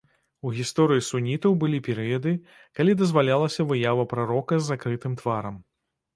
[0.47, 2.33] У гісторыі сунітаў былі перыяды,
[2.81, 5.63] калі дазвалялася выява прарока з закрытым тварам.